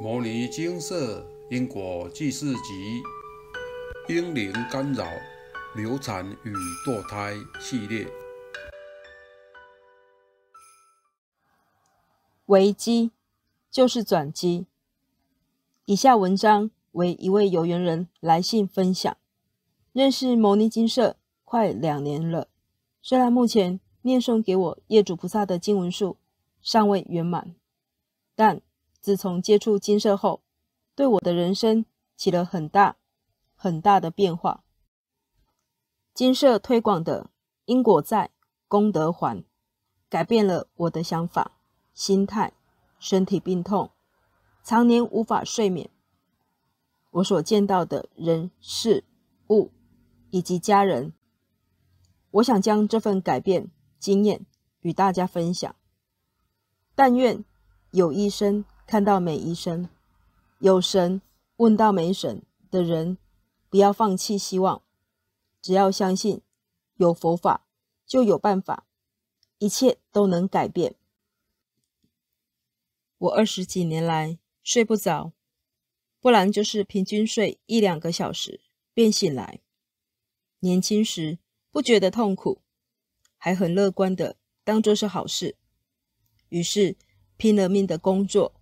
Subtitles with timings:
[0.00, 3.00] 牟尼精舍因果济世集
[4.08, 5.06] 婴灵干扰
[5.76, 6.52] 流产与
[6.84, 8.04] 堕胎系列。
[12.46, 13.12] 危机
[13.70, 14.66] 就是转机。
[15.84, 19.16] 以下文章为一位有缘人来信分享，
[19.92, 22.48] 认识牟尼精舍快两年了，
[23.00, 26.16] 虽然目前念诵给我业主菩萨的经文数
[26.60, 27.54] 尚未圆满，
[28.34, 28.60] 但
[29.04, 30.40] 自从接触精舍后，
[30.94, 31.84] 对我的人生
[32.16, 32.96] 起了很大
[33.54, 34.64] 很大的变化。
[36.14, 37.28] 精舍推广的
[37.66, 38.30] 因果在，
[38.66, 39.44] 功德还，
[40.08, 41.52] 改变了我的想法。
[41.92, 42.54] 心态、
[42.98, 43.90] 身体病痛，
[44.62, 45.90] 常年无法睡眠。
[47.10, 49.04] 我所见到的人事
[49.50, 49.70] 物
[50.30, 51.12] 以及家人，
[52.30, 54.46] 我想将这份改变经验
[54.80, 55.76] 与大家分享。
[56.94, 57.44] 但愿
[57.90, 59.88] 有医生看到没医生，
[60.58, 61.20] 有神
[61.56, 63.18] 问到没神的人，
[63.68, 64.82] 不要放弃希望。
[65.60, 66.42] 只要相信
[66.96, 67.66] 有佛法，
[68.06, 68.86] 就有办法，
[69.58, 70.94] 一切都能改变。
[73.16, 75.32] 我二十几年来睡不着，
[76.20, 78.60] 不然就是平均睡一两个小时
[78.92, 79.60] 便醒来。
[80.60, 81.38] 年轻时
[81.70, 82.60] 不觉得痛苦，
[83.38, 85.56] 还很乐观的当做是好事，
[86.50, 86.96] 于是
[87.38, 88.54] 拼了命的工作。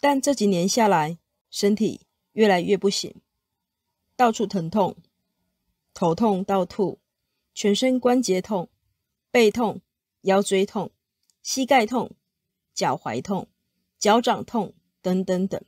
[0.00, 1.18] 但这几年下来，
[1.50, 2.00] 身体
[2.32, 3.14] 越来越不行，
[4.16, 4.96] 到处疼痛，
[5.94, 6.98] 头痛到吐，
[7.54, 8.68] 全身关节痛，
[9.30, 9.80] 背痛，
[10.22, 10.90] 腰椎痛，
[11.42, 12.10] 膝盖痛。
[12.72, 13.48] 脚踝痛、
[13.98, 15.60] 脚掌痛等等等，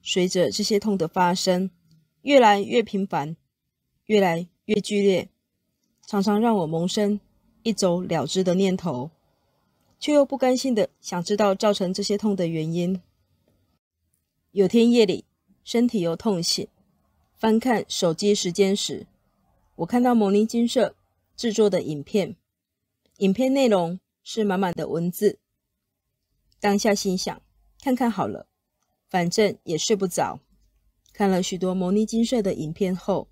[0.00, 1.72] 随着这些痛的发生，
[2.22, 3.36] 越来越频繁，
[4.04, 5.28] 越来越剧烈，
[6.06, 7.18] 常常让我萌生
[7.64, 9.10] 一走了之的念头，
[9.98, 13.02] 却又不甘心的想知道造成这些痛的原因。
[14.54, 15.24] 有天夜里，
[15.64, 16.68] 身体又痛醒，
[17.36, 19.08] 翻看手机时间时，
[19.74, 20.94] 我看到牟尼金社
[21.36, 22.36] 制作的影片，
[23.18, 25.40] 影片内容是满满的文字。
[26.60, 27.42] 当下心想，
[27.80, 28.46] 看看好了，
[29.08, 30.38] 反正也睡不着。
[31.12, 33.28] 看了许多牟尼金社的影片后，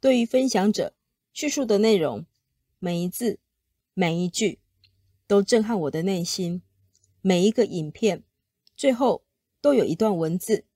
[0.00, 0.94] 对于分享者
[1.34, 2.24] 叙述的内容，
[2.78, 3.38] 每一字
[3.92, 4.60] 每一句
[5.26, 6.62] 都震撼我的内心。
[7.20, 8.22] 每一个影片
[8.74, 9.24] 最后
[9.64, 10.66] 都有一段文字：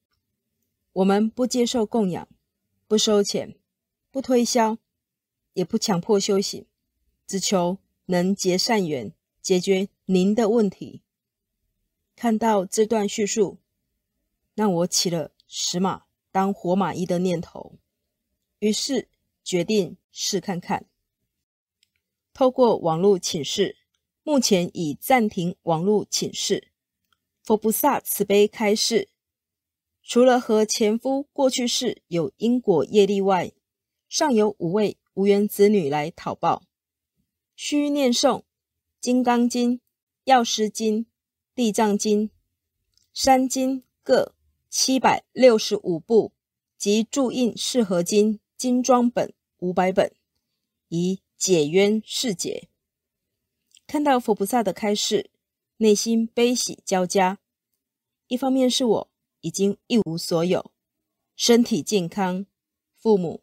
[0.95, 2.27] 我们不接受供养，
[2.87, 3.55] 不收钱，
[4.11, 4.79] 不推销，
[5.53, 6.65] 也不强迫修行，
[7.27, 7.77] 只求
[8.07, 9.13] 能结善缘，
[9.43, 11.03] 解决您的问题。
[12.17, 13.59] 看到这段叙述，
[14.55, 17.75] 让我起了死马当活马医的念头，
[18.61, 19.11] 于是
[19.45, 20.87] 决定试看看。
[22.33, 23.77] 透过网络请示，
[24.23, 26.69] 目前已暂停网络请示。
[27.49, 29.09] 佛菩萨慈悲开示，
[30.03, 33.53] 除了和前夫过去世有因果业力外，
[34.07, 36.65] 尚有五位无缘子女来讨报，
[37.57, 38.41] 需念诵
[39.01, 39.73] 《金刚经》
[40.25, 41.05] 《药师经》。
[41.55, 42.31] 地藏经、
[43.15, 44.35] 三经各
[44.69, 46.35] 七百六十五部
[46.77, 50.13] 及注印释合经精装本五百本，
[50.89, 52.69] 以解冤释结。
[53.87, 55.31] 看到佛菩萨的开示，
[55.79, 57.39] 内心悲喜交加。
[58.27, 60.73] 一方面是我已经一无所有，
[61.35, 62.47] 身体健康，
[62.95, 63.43] 父母、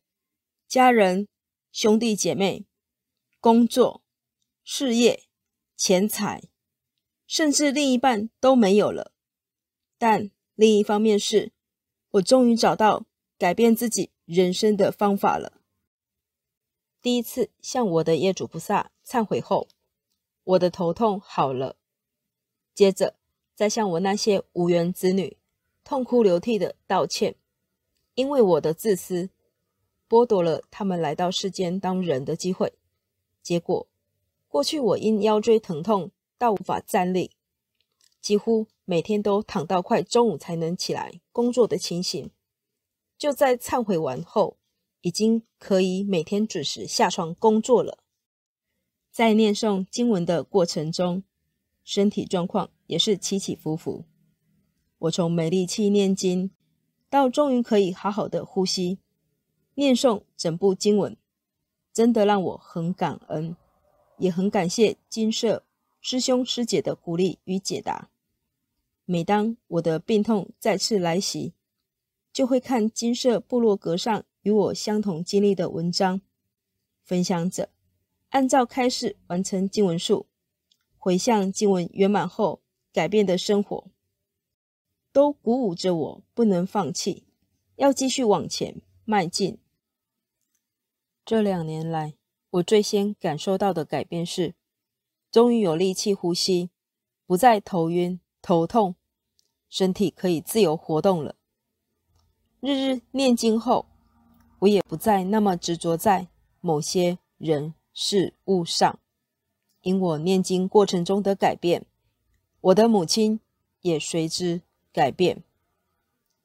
[0.67, 1.27] 家人、
[1.71, 2.65] 兄弟姐妹、
[3.39, 4.03] 工作、
[4.63, 5.23] 事业、
[5.75, 6.43] 钱财。
[7.27, 9.11] 甚至另一半都没有了，
[9.97, 11.51] 但另一方面是，
[12.11, 13.07] 我终于找到
[13.39, 15.61] 改变自己人生的方法了。
[17.01, 19.67] 第一次向我的业主菩萨忏悔后，
[20.43, 21.77] 我的头痛好了。
[22.75, 23.15] 接着
[23.55, 25.37] 再向我那些无缘子女
[25.83, 27.35] 痛哭流涕的道歉，
[28.13, 29.31] 因为我的自私
[30.07, 32.73] 剥夺了他们来到世间当人的机会。
[33.41, 33.87] 结果，
[34.47, 36.11] 过去我因腰椎疼痛。
[36.37, 37.31] 到无法站立，
[38.19, 42.29] 几乎每天都躺到快中午才能起来工作的情形，
[43.17, 44.57] 就在忏悔完后，
[44.99, 47.99] 已经可以每天准时下床工作了。
[49.09, 51.23] 在念诵经文的过程中，
[51.85, 54.03] 身体状况也是起起伏伏。
[54.97, 56.51] 我从没力气念经，
[57.09, 58.99] 到终于可以好好的呼吸，
[59.75, 61.15] 念诵整部经文，
[61.93, 63.55] 真的让我很感恩，
[64.17, 65.63] 也很感谢金色。
[66.01, 68.11] 师兄师姐的鼓励与解答。
[69.05, 71.53] 每当我的病痛再次来袭，
[72.31, 76.21] 就会看金色部落格上与我相同经历的文章，
[77.03, 77.69] 分享者
[78.29, 80.27] 按照开示完成经文数，
[81.05, 83.91] 回向经文圆满后改变的生活。
[85.11, 87.27] 都鼓舞着我，不能放弃，
[87.75, 89.59] 要继续往前迈进。
[91.23, 92.15] 这两年来，
[92.49, 94.55] 我最先感受到的改变是，
[95.29, 96.71] 终于有力气呼吸，
[97.27, 98.95] 不再头晕头痛，
[99.69, 101.35] 身体可以自由活动了。
[102.61, 103.85] 日日念经后，
[104.57, 106.29] 我也不再那么执着在
[106.61, 108.99] 某些人事物上。
[109.85, 111.85] 因我念经过程中的改变，
[112.59, 113.39] 我的母亲
[113.81, 115.43] 也随之改变。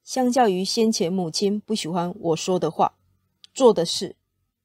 [0.04, 2.98] 相较于先前母亲不喜欢我说的话、
[3.54, 4.14] 做的事、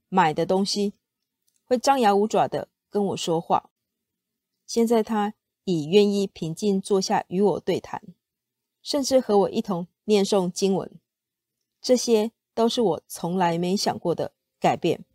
[0.10, 0.92] 买的东西，
[1.63, 3.69] 会张牙舞爪的跟我说话，
[4.66, 8.01] 现在她已愿意平静坐下与我对谈，
[8.81, 10.92] 甚至和我一同念诵经文。
[11.81, 15.06] 这些都是我从来没想过的改变。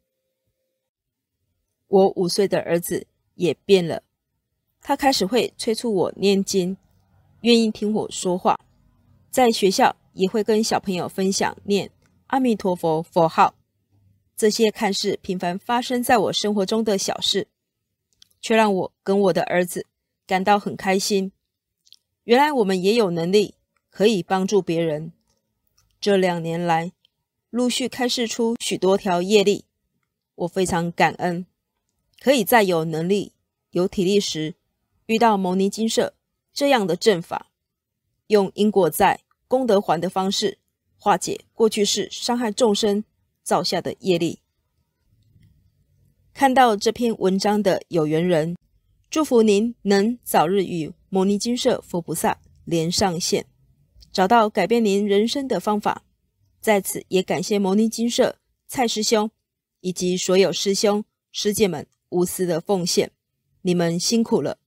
[1.88, 3.06] 我五岁的儿子。
[3.40, 4.02] 也变了，
[4.82, 6.76] 他开始会催促我念经，
[7.40, 8.60] 愿意听我说话，
[9.30, 11.90] 在学校也会跟小朋友分享念
[12.26, 13.54] 阿弥陀佛佛号。
[14.36, 17.48] 这些看似平凡发生在我生活中的小事，
[18.42, 19.86] 却让我跟我的儿子
[20.26, 21.32] 感到很开心。
[22.24, 23.54] 原来我们也有能力
[23.88, 25.12] 可以帮助别人。
[25.98, 26.92] 这两年来，
[27.48, 29.64] 陆续开示出许多条业力，
[30.34, 31.46] 我非常感恩。
[32.20, 33.32] 可以在有能力、
[33.70, 34.54] 有体力时，
[35.06, 36.14] 遇到牟尼精舍
[36.52, 37.50] 这样的阵法，
[38.26, 40.58] 用因果债、功德还的方式
[40.98, 43.02] 化解过去世伤害众生
[43.42, 44.40] 造下的业力。
[46.34, 48.54] 看到这篇文章的有缘人，
[49.08, 53.46] 祝福您能早日与牟尼精舍佛菩萨连上线，
[54.12, 56.04] 找到改变您人生的方法。
[56.60, 58.36] 在此也感谢牟尼精舍
[58.68, 59.30] 蔡师兄
[59.80, 61.02] 以及所有师兄
[61.32, 61.86] 师姐们。
[62.10, 63.10] 无私的奉献，
[63.62, 64.58] 你们辛苦了。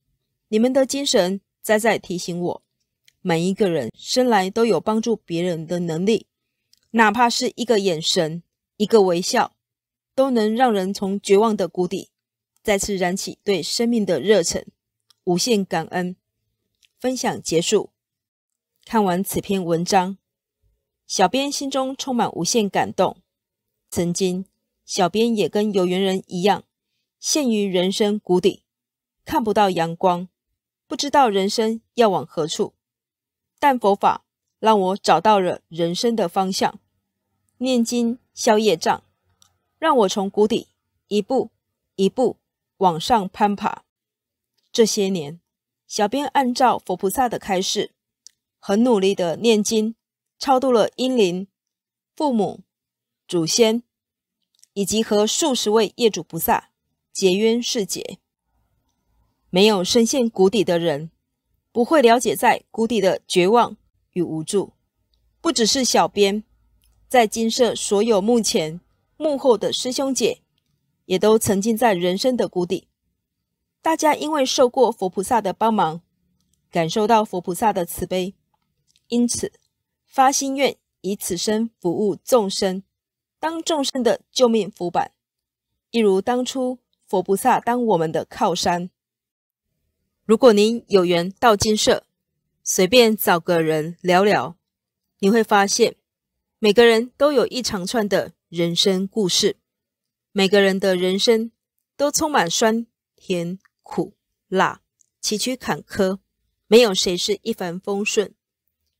[0.48, 2.62] 你们的精神再再提醒我，
[3.22, 6.26] 每一个人生来都有帮助别人的能力，
[6.90, 8.42] 哪怕是一个眼神、
[8.76, 9.56] 一个微笑，
[10.14, 12.10] 都能让人从绝望的谷底
[12.62, 14.66] 再次燃起对生命的热忱。
[15.24, 16.16] 无限感恩。
[16.98, 17.90] 分享结束。
[18.84, 20.18] 看完此篇文章，
[21.06, 23.16] 小编心中充满无限感动。
[23.90, 24.44] 曾经，
[24.84, 26.64] 小编也跟有缘人一样。
[27.24, 28.64] 陷于人生谷底，
[29.24, 30.28] 看不到阳光，
[30.86, 32.74] 不知道人生要往何处。
[33.58, 34.26] 但佛法
[34.58, 36.78] 让我找到了人生的方向，
[37.56, 39.02] 念经消业障，
[39.78, 40.68] 让我从谷底
[41.08, 41.50] 一步
[41.96, 42.36] 一步
[42.76, 43.84] 往上攀爬。
[44.70, 45.40] 这些年，
[45.86, 47.92] 小编按照佛菩萨的开示，
[48.58, 49.96] 很努力的念经，
[50.38, 51.48] 超度了英灵、
[52.14, 52.60] 父母、
[53.26, 53.82] 祖先，
[54.74, 56.72] 以及和数十位业主菩萨。
[57.14, 58.18] 结冤释结，
[59.48, 61.12] 没有深陷谷底的人，
[61.70, 63.76] 不会了解在谷底的绝望
[64.14, 64.72] 与无助。
[65.40, 66.42] 不只是小编，
[67.06, 68.80] 在精舍所有幕前
[69.16, 70.40] 幕后的师兄姐，
[71.04, 72.88] 也都曾经在人生的谷底。
[73.80, 76.00] 大家因为受过佛菩萨的帮忙，
[76.68, 78.34] 感受到佛菩萨的慈悲，
[79.06, 79.52] 因此
[80.04, 82.82] 发心愿以此生服务众生，
[83.38, 85.12] 当众生的救命浮板，
[85.92, 86.80] 一如当初。
[87.14, 88.90] 佛菩萨当我们的靠山。
[90.24, 92.04] 如果您有缘到金舍，
[92.64, 94.56] 随便找个人聊聊，
[95.20, 95.94] 你会发现，
[96.58, 99.58] 每个人都有一长串的人生故事，
[100.32, 101.52] 每个人的人生
[101.96, 104.14] 都充满酸甜苦
[104.48, 104.80] 辣、
[105.20, 106.18] 崎岖坎坷，
[106.66, 108.34] 没有谁是一帆风顺。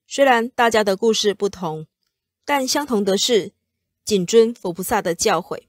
[0.07, 1.89] 虽然大家的故事不同，
[2.45, 3.51] 但相同的是
[4.05, 5.65] 谨遵佛菩萨的教诲，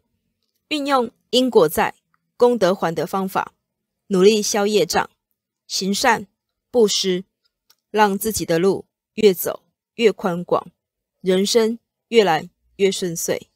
[0.67, 1.95] 运用因果在。
[2.37, 3.53] 功德还的方法，
[4.07, 5.09] 努力消业障，
[5.67, 6.27] 行善
[6.69, 7.23] 布施，
[7.89, 9.63] 让自己的路越走
[9.95, 10.71] 越宽广，
[11.21, 13.49] 人生越来越顺遂。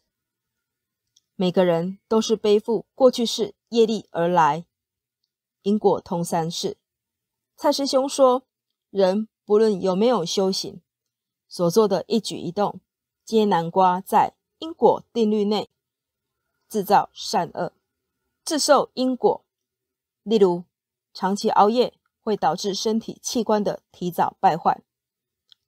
[1.36, 4.66] 每个人都是背负过去世业力而来，
[5.62, 6.78] 因果通三世。
[7.58, 8.44] 蔡师兄说，
[8.90, 10.82] 人不论有没有修行，
[11.50, 12.80] 所做的一举一动，
[13.26, 15.70] 皆南瓜在因果定律内，
[16.70, 17.74] 制造善恶。
[18.50, 19.46] 自受因果，
[20.24, 20.64] 例如
[21.14, 24.82] 长期熬夜会导致身体器官的提早败坏；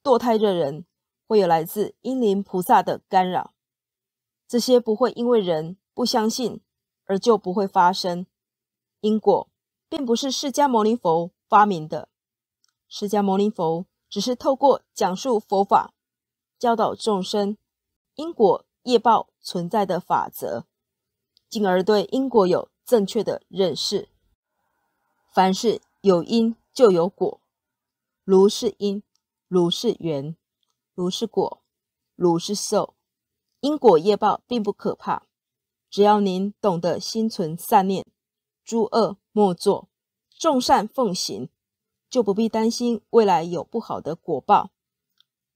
[0.01, 0.87] 堕胎的人
[1.27, 3.53] 会有来自阴灵菩萨的干扰。
[4.47, 6.59] 这些不会因为人不相信
[7.05, 8.25] 而就不会发生。
[9.01, 9.47] 因果
[9.87, 12.09] 并不是释迦牟尼佛发明的，
[12.87, 15.93] 释迦牟尼佛只是透过讲述佛法，
[16.57, 17.55] 教导众生
[18.15, 20.65] 因果业报存在的法则，
[21.47, 24.09] 进而对因果有正确的认识，
[25.33, 27.39] 凡事有因就有果，
[28.25, 29.01] 如是因，
[29.47, 30.35] 如是缘，
[30.93, 31.63] 如是果，
[32.17, 32.93] 如是受。
[33.61, 35.25] 因果业报并不可怕，
[35.89, 38.05] 只要您懂得心存善念，
[38.65, 39.87] 诸恶莫作，
[40.37, 41.47] 众善奉行，
[42.09, 44.71] 就不必担心未来有不好的果报。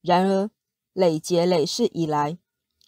[0.00, 0.50] 然而，
[0.94, 2.38] 累劫累世以来，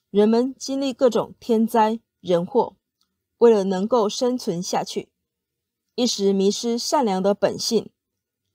[0.09, 2.78] 人们经历各种天灾人祸，
[3.39, 5.11] 为了能够生存下去，
[5.95, 7.91] 一时迷失善良的本性，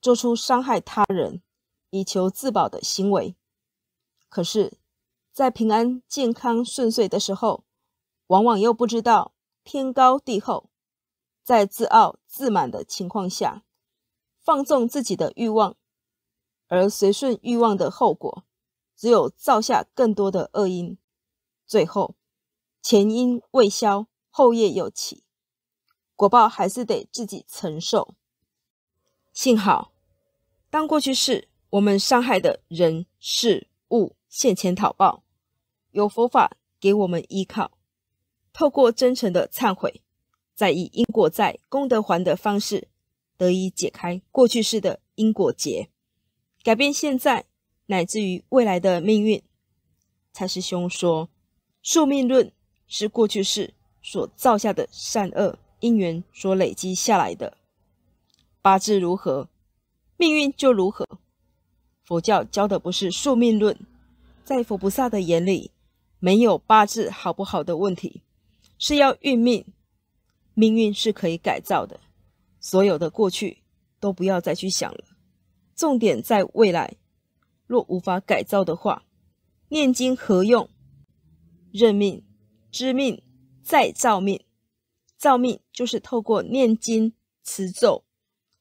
[0.01, 1.41] 做出伤害他人，
[1.89, 3.35] 以求自保的行为，
[4.29, 4.77] 可是，
[5.31, 7.63] 在平安、健康、顺遂的时候，
[8.27, 10.69] 往往又不知道天高地厚，
[11.43, 13.63] 在自傲自满的情况下，
[14.41, 15.77] 放纵自己的欲望，
[16.67, 18.43] 而随顺欲望的后果，
[18.95, 20.97] 只有造下更多的恶因，
[21.65, 22.15] 最后
[22.81, 25.23] 前因未消，后业又起，
[26.15, 28.15] 果报还是得自己承受。
[29.31, 29.93] 幸好，
[30.71, 31.49] 当过去世。
[31.69, 35.23] 我们伤害的人事物现前讨报，
[35.89, 37.79] 有佛法给我们依靠，
[38.53, 40.03] 透过真诚的忏悔，
[40.53, 42.89] 再以因果债功德还的方式，
[43.37, 45.89] 得以解开过去世的因果结，
[46.61, 47.47] 改变现在
[47.87, 49.41] 乃至于未来的命运。
[50.31, 51.27] 蔡师兄说，
[51.81, 52.53] 宿命论
[52.87, 53.73] 是过去世
[54.03, 57.57] 所造下的善恶因缘所累积下来的，
[58.61, 59.49] 八字如何，
[60.17, 61.07] 命运就如何。
[62.03, 63.79] 佛教教的不是宿命论，
[64.43, 65.71] 在佛菩萨的眼里，
[66.19, 68.21] 没有八字好不好的问题，
[68.77, 69.65] 是要运命，
[70.53, 72.01] 命运是可以改造的，
[72.59, 73.63] 所有的过去
[74.01, 75.05] 都不要再去想了，
[75.75, 76.97] 重点在未来。
[77.65, 79.05] 若无法改造的话，
[79.69, 80.69] 念经何用？
[81.71, 82.23] 认命、
[82.69, 83.23] 知命、
[83.63, 84.43] 再造命，
[85.17, 88.03] 造命就是透过念经持咒，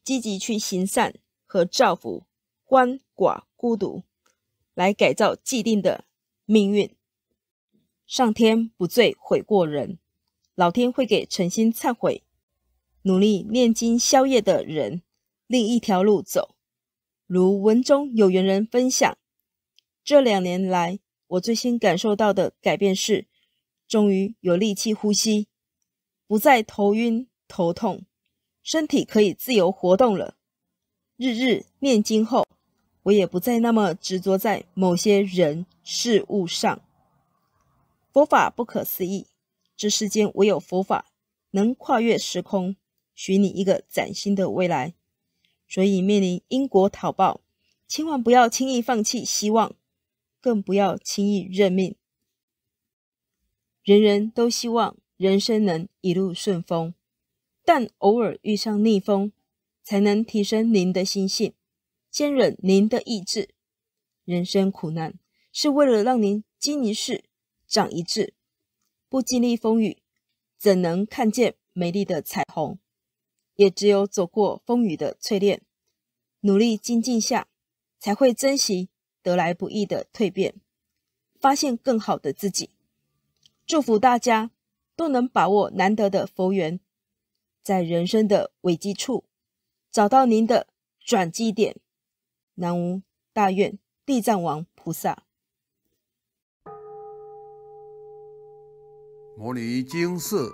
[0.05, 2.25] 积极去行善和造福。
[2.67, 4.03] 鳏寡孤独，
[4.73, 6.07] 来改造既定的
[6.47, 6.97] 命运。
[8.07, 9.99] 上天不罪悔过人，
[10.55, 12.23] 老天会给诚心忏悔、
[13.03, 15.03] 努力念经消业的人
[15.47, 16.55] 另一条路走。
[17.27, 19.19] 如文中有缘人分享，
[20.03, 23.27] 这两年来我最先感受到的改变是，
[23.89, 25.49] 终于有力气呼吸，
[26.27, 28.05] 不再头晕头痛，
[28.63, 30.37] 身体可以自由活动了。
[31.17, 32.47] 日日念经后。
[33.05, 36.83] 我也不再那么执着在某些人事物上。
[38.13, 39.27] 佛法不可思议，
[39.77, 41.07] 这世间唯有佛法
[41.51, 42.77] 能跨越时空，
[43.13, 44.95] 许你一个崭新的未来。
[45.67, 47.41] 所以面临因果讨报，
[47.89, 49.75] 千万不要轻易放弃希望，
[50.41, 51.97] 更不要轻易认命。
[53.83, 56.95] 人人都希望人生能一路顺风，
[57.65, 59.33] 但偶尔遇上逆风，
[59.83, 61.55] 才能提升您的心性。
[62.09, 63.49] 坚忍您的意志，
[64.25, 65.19] 人生苦难
[65.51, 67.25] 是为了让您经一事
[67.67, 68.35] 长一智。
[69.09, 69.99] 不经历风雨，
[70.57, 72.79] 怎能看见美丽的彩虹？
[73.57, 75.61] 也只有走过风雨的淬炼，
[76.43, 77.49] 努力精进下，
[77.99, 78.91] 才会珍惜
[79.23, 80.55] 得来不易的蜕变，
[81.41, 82.71] 发现更好的自己。
[83.73, 84.51] 祝福大家
[84.97, 86.79] 都能把握难得的佛缘，
[87.63, 89.25] 在人生的危机处
[89.91, 90.67] 找到您的
[91.01, 91.81] 转机点。
[92.57, 93.01] 南无
[93.33, 95.23] 大愿地藏王菩萨。
[99.39, 100.53] 摩尼精舍，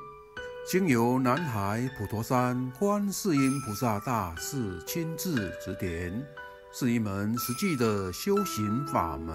[0.71, 6.25] 经由南海普陀山观世音菩萨大士亲自指点，
[6.73, 9.35] 是一门实际的修行法门，